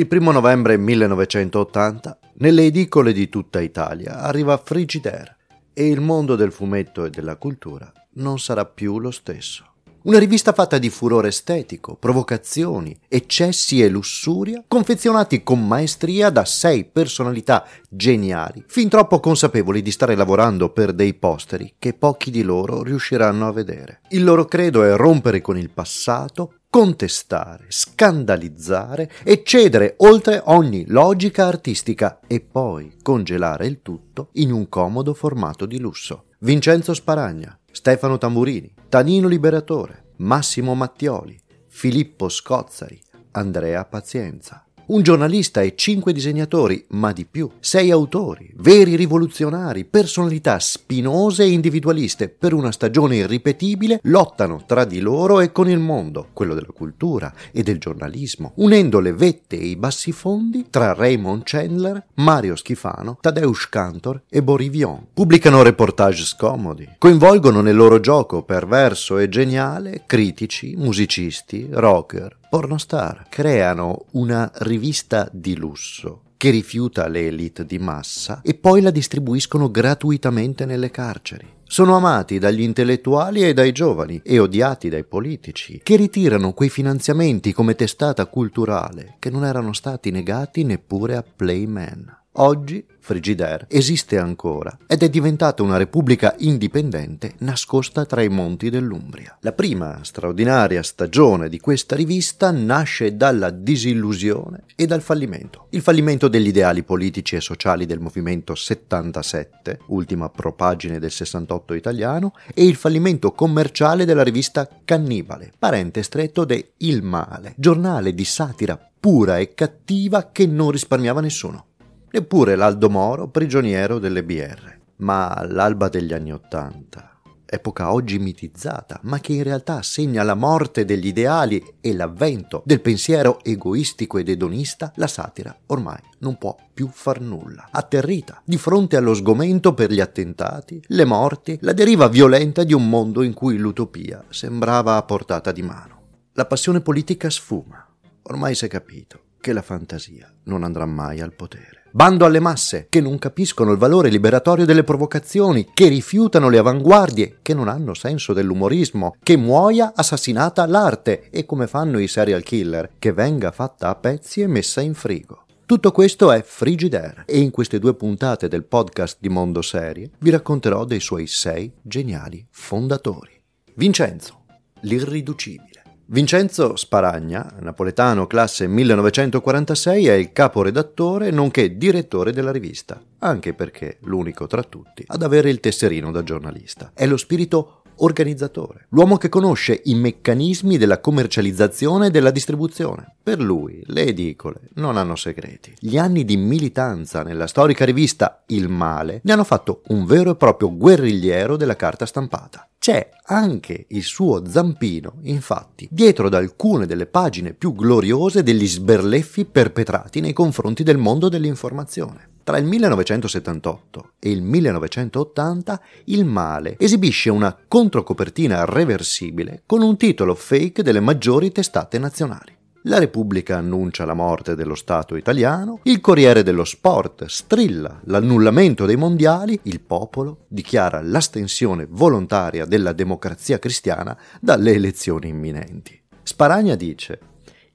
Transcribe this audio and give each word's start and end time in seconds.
Il 0.00 0.06
primo 0.06 0.32
novembre 0.32 0.78
1980, 0.78 2.18
nelle 2.36 2.64
edicole 2.64 3.12
di 3.12 3.28
tutta 3.28 3.60
Italia 3.60 4.20
arriva 4.20 4.56
Frigidaire 4.56 5.36
e 5.74 5.88
il 5.88 6.00
mondo 6.00 6.36
del 6.36 6.52
fumetto 6.52 7.04
e 7.04 7.10
della 7.10 7.36
cultura 7.36 7.92
non 8.14 8.38
sarà 8.38 8.64
più 8.64 8.98
lo 8.98 9.10
stesso. 9.10 9.66
Una 10.04 10.18
rivista 10.18 10.54
fatta 10.54 10.78
di 10.78 10.88
furore 10.88 11.28
estetico, 11.28 11.96
provocazioni, 11.96 12.98
eccessi 13.06 13.82
e 13.82 13.90
lussuria, 13.90 14.64
confezionati 14.66 15.42
con 15.42 15.66
maestria 15.66 16.30
da 16.30 16.46
sei 16.46 16.86
personalità 16.86 17.66
geniali, 17.90 18.64
fin 18.66 18.88
troppo 18.88 19.20
consapevoli 19.20 19.82
di 19.82 19.90
stare 19.90 20.14
lavorando 20.14 20.70
per 20.70 20.94
dei 20.94 21.12
posteri 21.12 21.74
che 21.78 21.92
pochi 21.92 22.30
di 22.30 22.40
loro 22.42 22.82
riusciranno 22.82 23.46
a 23.46 23.52
vedere. 23.52 24.00
Il 24.08 24.24
loro 24.24 24.46
credo 24.46 24.82
è 24.82 24.96
rompere 24.96 25.42
con 25.42 25.58
il 25.58 25.68
passato, 25.68 26.54
contestare, 26.70 27.66
scandalizzare 27.68 29.10
e 29.24 29.42
cedere 29.42 29.94
oltre 29.98 30.40
ogni 30.44 30.84
logica 30.86 31.46
artistica 31.46 32.20
e 32.28 32.40
poi 32.40 32.96
congelare 33.02 33.66
il 33.66 33.82
tutto 33.82 34.28
in 34.34 34.52
un 34.52 34.68
comodo 34.68 35.12
formato 35.12 35.66
di 35.66 35.80
lusso. 35.80 36.26
Vincenzo 36.38 36.94
Sparagna, 36.94 37.58
Stefano 37.72 38.18
Tamburini, 38.18 38.72
Tanino 38.88 39.26
Liberatore, 39.26 40.12
Massimo 40.18 40.74
Mattioli, 40.76 41.38
Filippo 41.66 42.28
Scozzari, 42.28 43.00
Andrea 43.32 43.84
Pazienza 43.84 44.64
un 44.90 45.02
giornalista 45.02 45.60
e 45.60 45.74
cinque 45.76 46.12
disegnatori, 46.12 46.84
ma 46.90 47.12
di 47.12 47.24
più, 47.24 47.48
sei 47.60 47.90
autori, 47.90 48.52
veri 48.56 48.96
rivoluzionari, 48.96 49.84
personalità 49.84 50.58
spinose 50.58 51.44
e 51.44 51.50
individualiste, 51.50 52.28
per 52.28 52.52
una 52.54 52.72
stagione 52.72 53.16
irripetibile, 53.16 54.00
lottano 54.04 54.64
tra 54.66 54.84
di 54.84 55.00
loro 55.00 55.40
e 55.40 55.52
con 55.52 55.68
il 55.68 55.78
mondo, 55.78 56.28
quello 56.32 56.54
della 56.54 56.72
cultura 56.74 57.32
e 57.52 57.62
del 57.62 57.78
giornalismo, 57.78 58.52
unendo 58.56 58.98
le 59.00 59.12
vette 59.12 59.58
e 59.58 59.66
i 59.66 59.76
bassifondi 59.76 60.66
tra 60.70 60.92
Raymond 60.92 61.42
Chandler, 61.44 62.06
Mario 62.14 62.56
Schifano, 62.56 63.18
Tadeusz 63.20 63.68
Cantor 63.68 64.22
e 64.28 64.42
Borivion. 64.42 65.06
Pubblicano 65.14 65.62
reportage 65.62 66.24
scomodi, 66.24 66.88
coinvolgono 66.98 67.60
nel 67.60 67.76
loro 67.76 68.00
gioco 68.00 68.42
perverso 68.42 69.18
e 69.18 69.28
geniale 69.28 70.02
critici, 70.06 70.74
musicisti, 70.76 71.68
rocker, 71.70 72.38
pornostar 72.50 73.26
creano 73.28 74.06
una 74.12 74.50
rivista 74.56 75.28
di 75.32 75.56
lusso 75.56 76.22
che 76.36 76.50
rifiuta 76.50 77.06
le 77.06 77.28
elite 77.28 77.64
di 77.64 77.78
massa 77.78 78.40
e 78.42 78.54
poi 78.54 78.80
la 78.80 78.90
distribuiscono 78.90 79.70
gratuitamente 79.70 80.64
nelle 80.64 80.90
carceri. 80.90 81.46
Sono 81.64 81.94
amati 81.94 82.40
dagli 82.40 82.62
intellettuali 82.62 83.42
e 83.42 83.54
dai 83.54 83.70
giovani 83.70 84.20
e 84.24 84.40
odiati 84.40 84.88
dai 84.88 85.04
politici, 85.04 85.80
che 85.84 85.94
ritirano 85.94 86.52
quei 86.52 86.68
finanziamenti 86.68 87.52
come 87.52 87.76
testata 87.76 88.26
culturale 88.26 89.14
che 89.20 89.30
non 89.30 89.44
erano 89.44 89.72
stati 89.72 90.10
negati 90.10 90.64
neppure 90.64 91.14
a 91.14 91.22
Playman. 91.22 92.19
Oggi 92.34 92.86
Frigidaire 93.00 93.66
esiste 93.68 94.16
ancora 94.16 94.78
ed 94.86 95.02
è 95.02 95.08
diventata 95.08 95.64
una 95.64 95.76
repubblica 95.76 96.36
indipendente 96.38 97.34
nascosta 97.38 98.06
tra 98.06 98.22
i 98.22 98.28
monti 98.28 98.70
dell'Umbria. 98.70 99.36
La 99.40 99.52
prima 99.52 99.98
straordinaria 100.04 100.80
stagione 100.84 101.48
di 101.48 101.58
questa 101.58 101.96
rivista 101.96 102.52
nasce 102.52 103.16
dalla 103.16 103.50
disillusione 103.50 104.62
e 104.76 104.86
dal 104.86 105.02
fallimento. 105.02 105.66
Il 105.70 105.82
fallimento 105.82 106.28
degli 106.28 106.46
ideali 106.46 106.84
politici 106.84 107.34
e 107.34 107.40
sociali 107.40 107.84
del 107.84 107.98
movimento 107.98 108.54
77, 108.54 109.80
ultima 109.86 110.28
propagine 110.28 111.00
del 111.00 111.10
68 111.10 111.74
italiano, 111.74 112.34
e 112.54 112.64
il 112.64 112.76
fallimento 112.76 113.32
commerciale 113.32 114.04
della 114.04 114.22
rivista 114.22 114.68
Cannibale, 114.84 115.52
parente 115.58 116.04
stretto 116.04 116.44
de 116.44 116.74
Il 116.76 117.02
Male, 117.02 117.54
giornale 117.56 118.14
di 118.14 118.24
satira 118.24 118.78
pura 119.00 119.38
e 119.38 119.52
cattiva 119.52 120.30
che 120.30 120.46
non 120.46 120.70
risparmiava 120.70 121.20
nessuno 121.20 121.64
neppure 122.12 122.56
l'Aldo 122.56 122.90
Moro 122.90 123.28
prigioniero 123.28 123.98
delle 123.98 124.24
BR. 124.24 124.78
Ma 124.96 125.28
all'alba 125.28 125.88
degli 125.88 126.12
anni 126.12 126.32
Ottanta, 126.32 127.20
epoca 127.46 127.92
oggi 127.92 128.18
mitizzata, 128.18 129.00
ma 129.04 129.18
che 129.18 129.32
in 129.32 129.42
realtà 129.42 129.82
segna 129.82 130.22
la 130.22 130.34
morte 130.34 130.84
degli 130.84 131.06
ideali 131.06 131.62
e 131.80 131.94
l'avvento 131.94 132.62
del 132.64 132.80
pensiero 132.80 133.42
egoistico 133.42 134.18
ed 134.18 134.28
edonista, 134.28 134.92
la 134.96 135.06
satira 135.06 135.56
ormai 135.66 136.00
non 136.18 136.36
può 136.36 136.54
più 136.72 136.88
far 136.92 137.20
nulla. 137.20 137.68
Atterrita 137.70 138.42
di 138.44 138.58
fronte 138.58 138.96
allo 138.96 139.14
sgomento 139.14 139.72
per 139.72 139.90
gli 139.90 140.00
attentati, 140.00 140.82
le 140.88 141.04
morti, 141.04 141.58
la 141.62 141.72
deriva 141.72 142.08
violenta 142.08 142.62
di 142.62 142.74
un 142.74 142.88
mondo 142.88 143.22
in 143.22 143.32
cui 143.32 143.56
l'utopia 143.56 144.22
sembrava 144.28 144.96
a 144.96 145.02
portata 145.02 145.50
di 145.50 145.62
mano. 145.62 145.98
La 146.34 146.46
passione 146.46 146.80
politica 146.80 147.30
sfuma. 147.30 147.84
Ormai 148.22 148.54
si 148.54 148.66
è 148.66 148.68
capito 148.68 149.28
che 149.40 149.52
la 149.52 149.62
fantasia 149.62 150.32
non 150.44 150.62
andrà 150.62 150.86
mai 150.86 151.20
al 151.20 151.34
potere. 151.34 151.84
Bando 151.92 152.24
alle 152.24 152.38
masse 152.38 152.86
che 152.88 153.00
non 153.00 153.18
capiscono 153.18 153.72
il 153.72 153.78
valore 153.78 154.10
liberatorio 154.10 154.64
delle 154.64 154.84
provocazioni, 154.84 155.70
che 155.74 155.88
rifiutano 155.88 156.48
le 156.48 156.58
avanguardie, 156.58 157.38
che 157.42 157.52
non 157.52 157.66
hanno 157.66 157.94
senso 157.94 158.32
dell'umorismo, 158.32 159.16
che 159.22 159.36
muoia 159.36 159.92
assassinata 159.94 160.66
l'arte 160.66 161.30
e 161.30 161.44
come 161.46 161.66
fanno 161.66 161.98
i 161.98 162.06
serial 162.06 162.44
killer, 162.44 162.92
che 162.98 163.12
venga 163.12 163.50
fatta 163.50 163.88
a 163.88 163.96
pezzi 163.96 164.40
e 164.40 164.46
messa 164.46 164.80
in 164.80 164.94
frigo. 164.94 165.46
Tutto 165.66 165.92
questo 165.92 166.32
è 166.32 166.42
Frigidaire 166.42 167.22
e 167.26 167.38
in 167.38 167.50
queste 167.50 167.78
due 167.78 167.94
puntate 167.94 168.48
del 168.48 168.64
podcast 168.64 169.18
di 169.20 169.28
Mondo 169.28 169.62
Serie 169.62 170.10
vi 170.18 170.30
racconterò 170.30 170.84
dei 170.84 170.98
suoi 170.98 171.28
sei 171.28 171.70
geniali 171.80 172.44
fondatori. 172.50 173.40
Vincenzo, 173.74 174.42
l'irriducibile. 174.80 175.79
Vincenzo 176.12 176.74
Sparagna, 176.74 177.54
napoletano 177.60 178.26
classe 178.26 178.66
1946, 178.66 180.06
è 180.08 180.14
il 180.14 180.32
caporedattore 180.32 181.30
nonché 181.30 181.76
direttore 181.76 182.32
della 182.32 182.50
rivista, 182.50 183.00
anche 183.18 183.54
perché 183.54 183.98
l'unico 184.00 184.48
tra 184.48 184.64
tutti 184.64 185.04
ad 185.06 185.22
avere 185.22 185.50
il 185.50 185.60
tesserino 185.60 186.10
da 186.10 186.24
giornalista. 186.24 186.90
È 186.94 187.06
lo 187.06 187.16
spirito 187.16 187.79
organizzatore, 188.00 188.86
l'uomo 188.90 189.16
che 189.16 189.28
conosce 189.28 189.80
i 189.84 189.94
meccanismi 189.94 190.78
della 190.78 191.00
commercializzazione 191.00 192.06
e 192.06 192.10
della 192.10 192.30
distribuzione. 192.30 193.16
Per 193.22 193.40
lui 193.40 193.82
le 193.86 194.06
edicole 194.06 194.68
non 194.74 194.96
hanno 194.96 195.16
segreti. 195.16 195.74
Gli 195.78 195.96
anni 195.96 196.24
di 196.24 196.36
militanza 196.36 197.22
nella 197.22 197.46
storica 197.46 197.84
rivista 197.84 198.42
Il 198.46 198.68
Male 198.68 199.20
ne 199.22 199.32
hanno 199.32 199.44
fatto 199.44 199.82
un 199.88 200.04
vero 200.04 200.32
e 200.32 200.36
proprio 200.36 200.76
guerrigliero 200.76 201.56
della 201.56 201.76
carta 201.76 202.06
stampata. 202.06 202.68
C'è 202.78 203.10
anche 203.24 203.84
il 203.88 204.02
suo 204.02 204.42
zampino, 204.48 205.18
infatti, 205.24 205.86
dietro 205.90 206.28
ad 206.28 206.34
alcune 206.34 206.86
delle 206.86 207.04
pagine 207.06 207.52
più 207.52 207.74
gloriose 207.74 208.42
degli 208.42 208.66
sberleffi 208.66 209.44
perpetrati 209.44 210.20
nei 210.20 210.32
confronti 210.32 210.82
del 210.82 210.96
mondo 210.96 211.28
dell'informazione. 211.28 212.29
Tra 212.50 212.58
il 212.58 212.64
1978 212.64 214.10
e 214.18 214.30
il 214.30 214.42
1980 214.42 215.80
il 216.06 216.24
male 216.24 216.74
esibisce 216.80 217.30
una 217.30 217.56
controcopertina 217.68 218.64
reversibile 218.64 219.62
con 219.66 219.82
un 219.82 219.96
titolo 219.96 220.34
fake 220.34 220.82
delle 220.82 220.98
maggiori 220.98 221.52
testate 221.52 222.00
nazionali. 222.00 222.52
La 222.82 222.98
Repubblica 222.98 223.56
annuncia 223.56 224.04
la 224.04 224.14
morte 224.14 224.56
dello 224.56 224.74
Stato 224.74 225.14
italiano, 225.14 225.78
il 225.84 226.00
Corriere 226.00 226.42
dello 226.42 226.64
Sport 226.64 227.26
strilla 227.26 228.00
l'annullamento 228.06 228.84
dei 228.84 228.96
mondiali, 228.96 229.56
il 229.62 229.80
popolo 229.80 230.46
dichiara 230.48 231.00
l'astensione 231.00 231.86
volontaria 231.88 232.64
della 232.64 232.92
democrazia 232.92 233.60
cristiana 233.60 234.18
dalle 234.40 234.72
elezioni 234.72 235.28
imminenti. 235.28 235.96
Sparagna 236.24 236.74
dice 236.74 237.20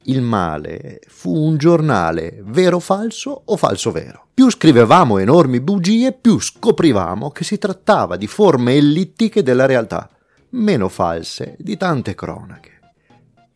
il 0.05 0.21
male 0.21 0.99
fu 1.07 1.33
un 1.33 1.57
giornale 1.57 2.41
vero 2.43 2.79
falso 2.79 3.41
o 3.45 3.57
falso 3.57 3.91
vero. 3.91 4.27
Più 4.33 4.49
scrivevamo 4.49 5.17
enormi 5.17 5.59
bugie, 5.59 6.11
più 6.13 6.39
scoprivamo 6.39 7.31
che 7.31 7.43
si 7.43 7.57
trattava 7.57 8.17
di 8.17 8.27
forme 8.27 8.75
ellittiche 8.75 9.43
della 9.43 9.65
realtà, 9.65 10.09
meno 10.49 10.89
false 10.89 11.55
di 11.59 11.77
tante 11.77 12.15
cronache. 12.15 12.79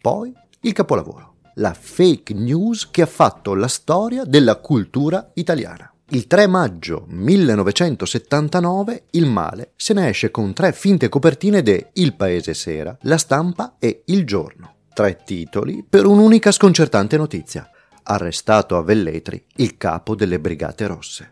Poi 0.01 0.33
il 0.61 0.73
capolavoro 0.73 1.29
la 1.59 1.73
fake 1.77 2.33
news 2.33 2.89
che 2.89 3.01
ha 3.01 3.05
fatto 3.05 3.53
la 3.53 3.67
storia 3.67 4.23
della 4.23 4.55
cultura 4.55 5.31
italiana. 5.33 5.91
Il 6.11 6.25
3 6.25 6.47
maggio 6.47 7.05
1979 7.07 9.03
il 9.11 9.27
male 9.27 9.73
se 9.75 9.93
ne 9.93 10.09
esce 10.09 10.31
con 10.31 10.53
tre 10.53 10.73
finte 10.73 11.07
copertine 11.07 11.61
de 11.61 11.89
Il 11.93 12.15
Paese 12.15 12.53
Sera, 12.53 12.97
La 13.01 13.17
Stampa 13.17 13.75
e 13.77 14.03
Il 14.05 14.25
Giorno. 14.25 14.77
Tre 14.99 15.21
titoli 15.23 15.85
per 15.87 16.05
un'unica 16.05 16.51
sconcertante 16.51 17.15
notizia. 17.15 17.69
Arrestato 18.03 18.75
a 18.75 18.83
Velletri 18.83 19.41
il 19.55 19.77
capo 19.77 20.13
delle 20.13 20.41
Brigate 20.41 20.87
Rosse. 20.87 21.31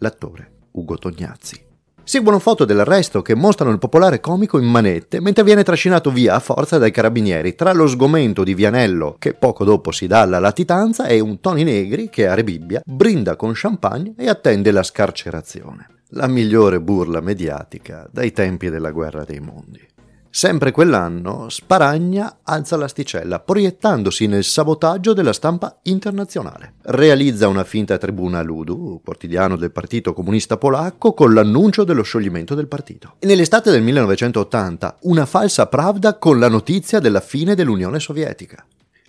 L'attore 0.00 0.50
Ugo 0.72 0.98
Tognazzi. 0.98 1.58
Seguono 2.04 2.38
foto 2.38 2.66
dell'arresto 2.66 3.22
che 3.22 3.34
mostrano 3.34 3.72
il 3.72 3.78
popolare 3.78 4.20
comico 4.20 4.58
in 4.58 4.66
manette 4.66 5.22
mentre 5.22 5.42
viene 5.42 5.62
trascinato 5.62 6.10
via 6.10 6.34
a 6.34 6.38
forza 6.38 6.76
dai 6.76 6.90
carabinieri 6.90 7.54
tra 7.54 7.72
lo 7.72 7.86
sgomento 7.86 8.44
di 8.44 8.52
Vianello 8.52 9.16
che 9.18 9.32
poco 9.32 9.64
dopo 9.64 9.90
si 9.90 10.06
dà 10.06 10.20
alla 10.20 10.38
latitanza 10.38 11.06
e 11.06 11.18
un 11.20 11.40
Tony 11.40 11.62
Negri 11.62 12.10
che 12.10 12.28
a 12.28 12.34
Rebibbia 12.34 12.82
brinda 12.84 13.36
con 13.36 13.52
champagne 13.54 14.12
e 14.18 14.28
attende 14.28 14.70
la 14.70 14.82
scarcerazione. 14.82 15.88
La 16.10 16.26
migliore 16.26 16.78
burla 16.78 17.22
mediatica 17.22 18.06
dai 18.12 18.32
tempi 18.32 18.68
della 18.68 18.90
guerra 18.90 19.24
dei 19.24 19.40
mondi. 19.40 19.94
Sempre 20.36 20.70
quell'anno 20.70 21.48
Sparagna 21.48 22.40
alza 22.42 22.76
l'asticella, 22.76 23.40
proiettandosi 23.40 24.26
nel 24.26 24.44
sabotaggio 24.44 25.14
della 25.14 25.32
stampa 25.32 25.78
internazionale. 25.84 26.74
Realizza 26.82 27.48
una 27.48 27.64
finta 27.64 27.96
tribuna 27.96 28.42
Ludu, 28.42 29.00
quotidiano 29.02 29.56
del 29.56 29.72
Partito 29.72 30.12
Comunista 30.12 30.58
Polacco, 30.58 31.14
con 31.14 31.32
l'annuncio 31.32 31.84
dello 31.84 32.02
scioglimento 32.02 32.54
del 32.54 32.68
partito. 32.68 33.14
E 33.18 33.26
nell'estate 33.26 33.70
del 33.70 33.80
1980 33.80 34.98
una 35.04 35.24
falsa 35.24 35.68
Pravda 35.68 36.18
con 36.18 36.38
la 36.38 36.50
notizia 36.50 36.98
della 36.98 37.20
fine 37.20 37.54
dell'Unione 37.54 37.98
Sovietica. 37.98 38.62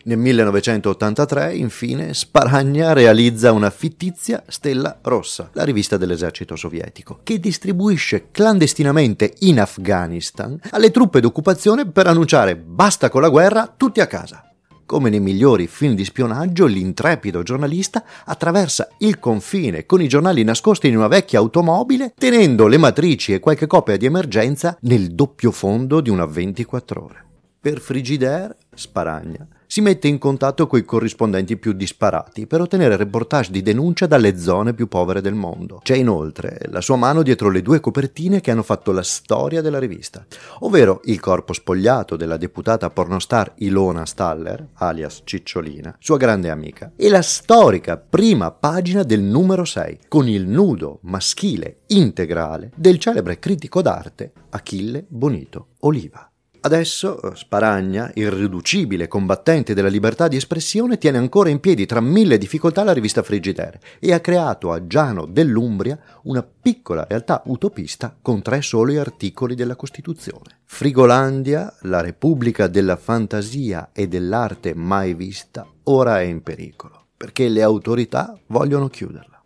Nel 0.07 0.19
1983, 0.19 1.53
infine, 1.55 2.13
Sparagna 2.13 2.93
realizza 2.93 3.51
una 3.51 3.69
fittizia 3.69 4.41
Stella 4.47 4.99
Rossa, 5.01 5.49
la 5.51 5.65
rivista 5.65 5.97
dell'esercito 5.97 6.55
sovietico, 6.55 7.19
che 7.23 7.41
distribuisce 7.41 8.29
clandestinamente 8.31 9.33
in 9.39 9.59
Afghanistan 9.59 10.57
alle 10.69 10.91
truppe 10.91 11.19
d'occupazione 11.19 11.87
per 11.87 12.07
annunciare 12.07 12.55
basta 12.55 13.09
con 13.09 13.19
la 13.19 13.27
guerra, 13.27 13.73
tutti 13.75 13.99
a 13.99 14.07
casa. 14.07 14.49
Come 14.85 15.09
nei 15.09 15.19
migliori 15.19 15.67
film 15.67 15.93
di 15.93 16.05
spionaggio, 16.05 16.67
l'intrepido 16.67 17.43
giornalista 17.43 18.05
attraversa 18.23 18.87
il 18.99 19.19
confine 19.19 19.85
con 19.85 20.01
i 20.01 20.07
giornali 20.07 20.41
nascosti 20.45 20.87
in 20.87 20.95
una 20.95 21.09
vecchia 21.09 21.39
automobile, 21.39 22.13
tenendo 22.17 22.67
le 22.67 22.77
matrici 22.77 23.33
e 23.33 23.41
qualche 23.41 23.67
copia 23.67 23.97
di 23.97 24.05
emergenza 24.05 24.77
nel 24.83 25.09
doppio 25.09 25.51
fondo 25.51 25.99
di 25.99 26.09
una 26.09 26.25
24 26.25 27.03
ore. 27.03 27.25
Per 27.59 27.81
Frigidaire, 27.81 28.55
Sparagna 28.73 29.45
si 29.67 29.81
mette 29.81 30.07
in 30.07 30.17
contatto 30.17 30.65
coi 30.65 30.85
corrispondenti 30.85 31.57
più 31.57 31.73
disparati 31.73 32.47
per 32.47 32.61
ottenere 32.61 32.95
reportage 32.95 33.51
di 33.51 33.61
denuncia 33.61 34.07
dalle 34.07 34.39
zone 34.39 34.73
più 34.73 34.87
povere 34.87 35.19
del 35.21 35.33
mondo. 35.33 35.81
C'è 35.83 35.95
inoltre 35.95 36.61
la 36.69 36.81
sua 36.81 36.95
mano 36.95 37.21
dietro 37.21 37.49
le 37.49 37.61
due 37.61 37.81
copertine 37.81 38.39
che 38.39 38.49
hanno 38.49 38.63
fatto 38.63 38.93
la 38.93 39.03
storia 39.03 39.61
della 39.61 39.77
rivista, 39.77 40.25
ovvero 40.59 41.01
il 41.03 41.19
corpo 41.19 41.51
spogliato 41.51 42.15
della 42.15 42.37
deputata 42.37 42.89
pornostar 42.89 43.53
Ilona 43.57 44.05
Staller, 44.05 44.69
alias 44.75 45.21
Cicciolina, 45.25 45.95
sua 45.99 46.17
grande 46.17 46.49
amica, 46.49 46.93
e 46.95 47.09
la 47.09 47.21
storica 47.21 47.97
prima 47.97 48.51
pagina 48.51 49.03
del 49.03 49.21
numero 49.21 49.65
6, 49.65 49.99
con 50.07 50.29
il 50.29 50.47
nudo 50.47 50.99
maschile 51.01 51.79
integrale 51.87 52.71
del 52.73 52.97
celebre 52.99 53.37
critico 53.37 53.81
d'arte 53.81 54.31
Achille 54.49 55.05
Bonito 55.07 55.67
Oliva. 55.81 56.26
Adesso 56.67 57.21
eh, 57.21 57.31
Sparagna, 57.33 58.11
irriducibile 58.15 59.07
combattente 59.07 59.73
della 59.73 59.87
libertà 59.87 60.27
di 60.27 60.35
espressione, 60.35 60.97
tiene 60.97 61.17
ancora 61.17 61.47
in 61.47 61.61
piedi 61.61 61.85
tra 61.85 62.01
mille 62.01 62.37
difficoltà 62.37 62.83
la 62.83 62.91
rivista 62.91 63.23
Frigidaire 63.23 63.79
e 63.99 64.11
ha 64.11 64.19
creato 64.19 64.73
a 64.73 64.85
Giano 64.85 65.25
dell'Umbria 65.25 65.97
una 66.23 66.43
piccola 66.43 67.05
realtà 67.07 67.41
utopista 67.45 68.13
con 68.21 68.41
tre 68.41 68.61
soli 68.61 68.97
articoli 68.97 69.55
della 69.55 69.77
Costituzione. 69.77 70.59
Frigolandia, 70.65 71.73
la 71.83 72.01
repubblica 72.01 72.67
della 72.67 72.97
fantasia 72.97 73.91
e 73.93 74.09
dell'arte 74.09 74.75
mai 74.75 75.13
vista, 75.13 75.65
ora 75.83 76.19
è 76.19 76.25
in 76.25 76.43
pericolo, 76.43 77.05
perché 77.15 77.47
le 77.47 77.63
autorità 77.63 78.37
vogliono 78.47 78.89
chiuderla. 78.89 79.36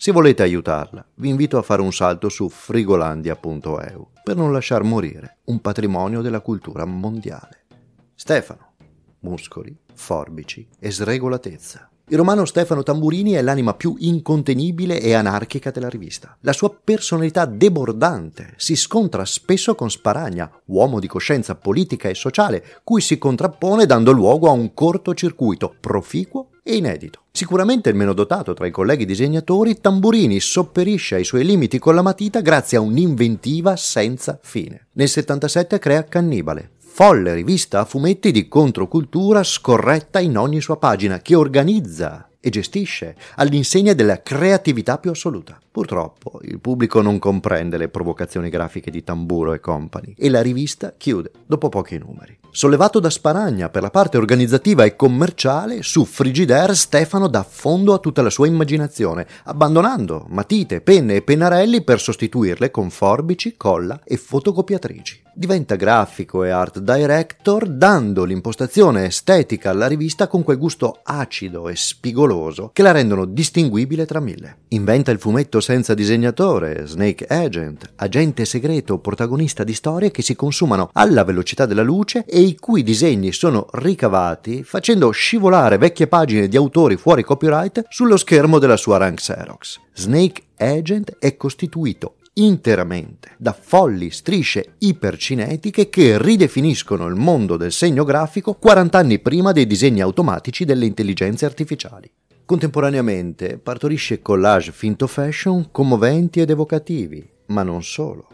Se 0.00 0.12
volete 0.12 0.44
aiutarla, 0.44 1.04
vi 1.16 1.28
invito 1.28 1.58
a 1.58 1.62
fare 1.62 1.82
un 1.82 1.92
salto 1.92 2.28
su 2.28 2.48
frigolandia.eu 2.48 4.10
per 4.22 4.36
non 4.36 4.52
lasciar 4.52 4.84
morire 4.84 5.38
un 5.46 5.60
patrimonio 5.60 6.20
della 6.20 6.38
cultura 6.38 6.84
mondiale. 6.84 7.66
Stefano, 8.14 8.74
muscoli, 9.22 9.76
forbici 9.92 10.68
e 10.78 10.92
sregolatezza. 10.92 11.90
Il 12.10 12.16
romano 12.16 12.46
Stefano 12.46 12.82
Tamburini 12.82 13.32
è 13.32 13.42
l'anima 13.42 13.74
più 13.74 13.94
incontenibile 13.98 14.98
e 14.98 15.12
anarchica 15.12 15.70
della 15.70 15.90
rivista. 15.90 16.38
La 16.40 16.54
sua 16.54 16.70
personalità 16.70 17.44
debordante 17.44 18.54
si 18.56 18.76
scontra 18.76 19.26
spesso 19.26 19.74
con 19.74 19.90
Sparagna, 19.90 20.50
uomo 20.66 21.00
di 21.00 21.06
coscienza 21.06 21.54
politica 21.54 22.08
e 22.08 22.14
sociale, 22.14 22.64
cui 22.82 23.02
si 23.02 23.18
contrappone 23.18 23.84
dando 23.84 24.12
luogo 24.12 24.48
a 24.48 24.52
un 24.52 24.72
cortocircuito 24.72 25.74
proficuo 25.78 26.48
e 26.62 26.76
inedito. 26.76 27.24
Sicuramente 27.30 27.90
il 27.90 27.94
meno 27.94 28.14
dotato 28.14 28.54
tra 28.54 28.66
i 28.66 28.70
colleghi 28.70 29.04
disegnatori, 29.04 29.78
Tamburini 29.78 30.40
sopperisce 30.40 31.16
ai 31.16 31.24
suoi 31.24 31.44
limiti 31.44 31.78
con 31.78 31.94
la 31.94 32.02
matita 32.02 32.40
grazie 32.40 32.78
a 32.78 32.80
un'inventiva 32.80 33.76
senza 33.76 34.38
fine. 34.42 34.86
Nel 34.94 35.08
77 35.08 35.78
crea 35.78 36.04
Cannibale, 36.04 36.70
folle 37.00 37.32
rivista 37.32 37.78
a 37.78 37.84
fumetti 37.84 38.32
di 38.32 38.48
controcultura 38.48 39.44
scorretta 39.44 40.18
in 40.18 40.36
ogni 40.36 40.60
sua 40.60 40.78
pagina, 40.78 41.20
che 41.20 41.36
organizza 41.36 42.27
e 42.40 42.50
gestisce 42.50 43.16
all'insegna 43.36 43.92
della 43.94 44.22
creatività 44.22 44.98
più 44.98 45.10
assoluta. 45.10 45.58
Purtroppo 45.70 46.40
il 46.42 46.60
pubblico 46.60 47.00
non 47.00 47.18
comprende 47.18 47.76
le 47.76 47.88
provocazioni 47.88 48.48
grafiche 48.48 48.90
di 48.90 49.04
Tamburo 49.04 49.52
e 49.52 49.60
Company 49.60 50.14
e 50.16 50.28
la 50.28 50.42
rivista 50.42 50.94
chiude 50.96 51.30
dopo 51.46 51.68
pochi 51.68 51.98
numeri. 51.98 52.36
Sollevato 52.50 52.98
da 52.98 53.10
Sparagna 53.10 53.68
per 53.68 53.82
la 53.82 53.90
parte 53.90 54.16
organizzativa 54.16 54.84
e 54.84 54.96
commerciale, 54.96 55.82
su 55.82 56.04
Frigidaire 56.04 56.74
Stefano 56.74 57.28
dà 57.28 57.42
fondo 57.42 57.92
a 57.92 57.98
tutta 57.98 58.22
la 58.22 58.30
sua 58.30 58.46
immaginazione, 58.46 59.26
abbandonando 59.44 60.26
matite, 60.30 60.80
penne 60.80 61.16
e 61.16 61.22
pennarelli 61.22 61.84
per 61.84 62.00
sostituirle 62.00 62.70
con 62.70 62.90
forbici, 62.90 63.54
colla 63.56 64.00
e 64.02 64.16
fotocopiatrici. 64.16 65.26
Diventa 65.34 65.76
grafico 65.76 66.42
e 66.42 66.50
art 66.50 66.80
director, 66.80 67.68
dando 67.68 68.24
l'impostazione 68.24 69.04
estetica 69.04 69.70
alla 69.70 69.86
rivista 69.86 70.26
con 70.26 70.42
quel 70.42 70.58
gusto 70.58 70.98
acido 71.04 71.68
e 71.68 71.76
spigoloso 71.76 72.27
che 72.72 72.82
la 72.82 72.92
rendono 72.92 73.24
distinguibile 73.24 74.06
tra 74.06 74.20
mille. 74.20 74.58
Inventa 74.68 75.10
il 75.10 75.18
fumetto 75.18 75.60
senza 75.60 75.94
disegnatore, 75.94 76.86
Snake 76.86 77.26
Agent, 77.26 77.92
agente 77.96 78.44
segreto 78.44 78.98
protagonista 78.98 79.64
di 79.64 79.74
storie 79.74 80.10
che 80.10 80.22
si 80.22 80.36
consumano 80.36 80.90
alla 80.92 81.24
velocità 81.24 81.66
della 81.66 81.82
luce 81.82 82.24
e 82.26 82.40
i 82.40 82.56
cui 82.56 82.82
disegni 82.82 83.32
sono 83.32 83.66
ricavati 83.72 84.62
facendo 84.62 85.10
scivolare 85.10 85.78
vecchie 85.78 86.06
pagine 86.06 86.48
di 86.48 86.56
autori 86.56 86.96
fuori 86.96 87.22
copyright 87.22 87.84
sullo 87.88 88.16
schermo 88.16 88.58
della 88.58 88.76
sua 88.76 88.96
rank 88.96 89.16
Xerox. 89.18 89.80
Snake 89.94 90.42
Agent 90.56 91.16
è 91.18 91.36
costituito 91.36 92.14
interamente 92.38 93.32
da 93.36 93.52
folli 93.52 94.10
strisce 94.10 94.74
ipercinetiche 94.78 95.88
che 95.88 96.20
ridefiniscono 96.20 97.06
il 97.06 97.14
mondo 97.14 97.56
del 97.56 97.72
segno 97.72 98.04
grafico 98.04 98.54
40 98.54 98.98
anni 98.98 99.18
prima 99.18 99.52
dei 99.52 99.66
disegni 99.66 100.00
automatici 100.00 100.64
delle 100.64 100.86
intelligenze 100.86 101.44
artificiali. 101.44 102.10
Contemporaneamente 102.48 103.58
partorisce 103.58 104.22
collage 104.22 104.72
finto 104.72 105.06
fashion 105.06 105.68
commoventi 105.70 106.40
ed 106.40 106.48
evocativi, 106.48 107.22
ma 107.48 107.62
non 107.62 107.82
solo. 107.82 108.26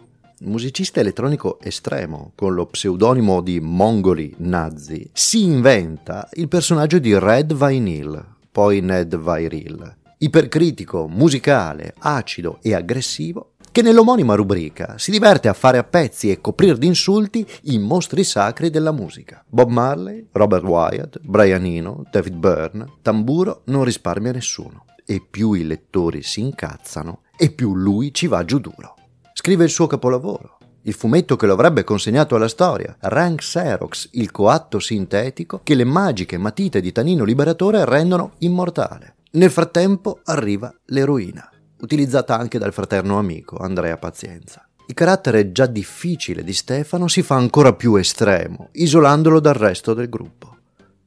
Musicista 0.42 1.00
elettronico 1.00 1.58
estremo, 1.60 2.30
con 2.36 2.54
lo 2.54 2.66
pseudonimo 2.66 3.40
di 3.40 3.58
Mongoli 3.58 4.32
Nazi, 4.36 5.10
si 5.12 5.42
inventa 5.42 6.28
il 6.34 6.46
personaggio 6.46 7.00
di 7.00 7.18
Red 7.18 7.54
Vinyl, 7.54 8.24
poi 8.52 8.80
Ned 8.82 9.16
Viryl. 9.18 9.96
Ipercritico, 10.18 11.08
musicale, 11.08 11.92
acido 11.98 12.60
e 12.62 12.72
aggressivo, 12.72 13.53
che 13.74 13.82
nell'omonima 13.82 14.36
rubrica 14.36 14.98
si 14.98 15.10
diverte 15.10 15.48
a 15.48 15.52
fare 15.52 15.78
a 15.78 15.82
pezzi 15.82 16.30
e 16.30 16.40
coprire 16.40 16.78
di 16.78 16.86
insulti 16.86 17.44
i 17.62 17.80
mostri 17.80 18.22
sacri 18.22 18.70
della 18.70 18.92
musica. 18.92 19.44
Bob 19.48 19.68
Marley, 19.68 20.28
Robert 20.30 20.62
Wyatt, 20.62 21.18
Brian 21.22 21.64
Eno, 21.64 22.04
David 22.08 22.36
Byrne, 22.36 22.86
Tamburo 23.02 23.62
non 23.64 23.82
risparmia 23.82 24.30
nessuno. 24.30 24.84
E 25.04 25.20
più 25.28 25.54
i 25.54 25.64
lettori 25.64 26.22
si 26.22 26.38
incazzano, 26.38 27.22
e 27.36 27.50
più 27.50 27.74
lui 27.74 28.14
ci 28.14 28.28
va 28.28 28.44
giù 28.44 28.60
duro. 28.60 28.94
Scrive 29.32 29.64
il 29.64 29.70
suo 29.70 29.88
capolavoro, 29.88 30.58
il 30.82 30.94
fumetto 30.94 31.34
che 31.34 31.46
lo 31.46 31.54
avrebbe 31.54 31.82
consegnato 31.82 32.36
alla 32.36 32.46
storia, 32.46 32.96
Rank 33.00 33.40
Xerox, 33.40 34.10
il 34.12 34.30
coatto 34.30 34.78
sintetico 34.78 35.62
che 35.64 35.74
le 35.74 35.82
magiche 35.82 36.38
matite 36.38 36.80
di 36.80 36.92
Tanino 36.92 37.24
Liberatore 37.24 37.84
rendono 37.84 38.34
immortale. 38.38 39.16
Nel 39.32 39.50
frattempo 39.50 40.20
arriva 40.22 40.72
l'eroina 40.84 41.48
utilizzata 41.84 42.36
anche 42.36 42.58
dal 42.58 42.72
fraterno 42.72 43.18
amico 43.18 43.56
Andrea 43.56 43.96
Pazienza. 43.96 44.66
Il 44.86 44.94
carattere 44.94 45.52
già 45.52 45.66
difficile 45.66 46.42
di 46.42 46.52
Stefano 46.52 47.08
si 47.08 47.22
fa 47.22 47.36
ancora 47.36 47.72
più 47.72 47.94
estremo, 47.94 48.68
isolandolo 48.72 49.40
dal 49.40 49.54
resto 49.54 49.94
del 49.94 50.08
gruppo. 50.08 50.56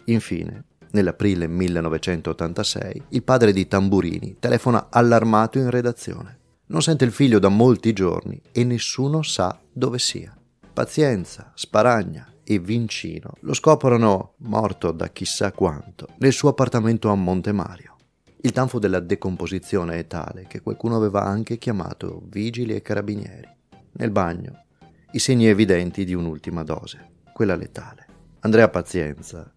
Infine, 0.06 0.64
nell'aprile 0.92 1.48
1986, 1.48 3.04
il 3.10 3.24
padre 3.24 3.52
di 3.52 3.68
Tamburini 3.68 4.38
telefona 4.40 4.88
allarmato 4.90 5.60
in 5.60 5.70
redazione. 5.70 6.40
Non 6.68 6.82
sente 6.82 7.06
il 7.06 7.12
figlio 7.12 7.40
da 7.40 7.50
molti 7.50 7.94
giorni 7.94 8.40
e 8.52 8.64
nessuno 8.64 9.22
sa 9.22 9.60
dove 9.72 10.00
sia. 10.00 10.36
Pazienza, 10.74 11.52
Sparagna 11.56 12.32
e 12.44 12.60
Vincino 12.60 13.34
lo 13.42 13.54
scoprono 13.54 14.34
morto 14.38 14.92
da 14.92 15.10
chissà 15.10 15.52
quanto 15.52 16.08
nel 16.18 16.34
suo 16.34 16.50
appartamento 16.50 17.10
a 17.10 17.16
Monte 17.16 17.52
Mario. 17.52 17.97
Il 18.42 18.52
tanfo 18.52 18.78
della 18.78 19.00
decomposizione 19.00 19.98
è 19.98 20.06
tale 20.08 20.46
che 20.48 20.62
qualcuno 20.62 20.96
aveva 20.96 21.24
anche 21.24 21.58
chiamato 21.58 22.22
vigili 22.26 22.76
e 22.76 22.84
carabinieri. 22.84 23.50
Nel 23.94 24.12
bagno, 24.12 24.66
i 25.12 25.20
segni 25.20 25.48
evidenti 25.48 26.06
di 26.06 26.14
un'ultima 26.14 26.64
dose, 26.64 27.14
quella 27.34 27.56
letale. 27.56 28.06
Andrea 28.42 28.70
Pazienza, 28.70 29.52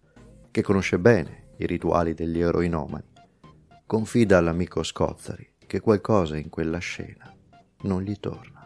che 0.49 0.61
conosce 0.63 0.97
bene 0.97 1.49
i 1.57 1.67
rituali 1.67 2.15
degli 2.15 2.41
eroinomani, 2.41 3.05
confida 3.85 4.39
all'amico 4.39 4.81
Scozzari 4.81 5.47
che 5.67 5.79
qualcosa 5.79 6.35
in 6.35 6.49
quella 6.49 6.79
scena 6.79 7.31
non 7.83 8.01
gli 8.01 8.19
torna. 8.19 8.60